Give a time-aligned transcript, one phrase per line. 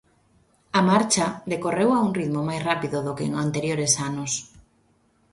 [0.79, 4.31] A marcha decorreu a un ritmo máis rápido do que en anteriores anos.